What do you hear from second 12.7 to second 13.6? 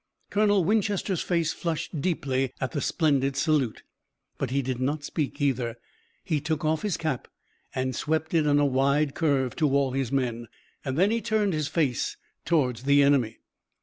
the enemy.